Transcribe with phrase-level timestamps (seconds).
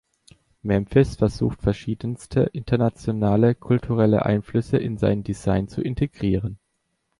[0.63, 6.57] Memphis versuchte verschiedenste, internationale, kulturelle Einflüsse in sein Design zu integrieren.